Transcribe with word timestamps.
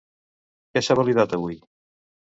Què 0.77 0.83
s'ha 0.87 0.97
validat, 1.01 1.37
avui? 1.39 1.63